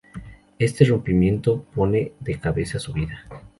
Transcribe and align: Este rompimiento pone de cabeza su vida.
Este 0.57 0.83
rompimiento 0.83 1.63
pone 1.75 2.13
de 2.21 2.39
cabeza 2.39 2.79
su 2.79 2.91
vida. 2.91 3.23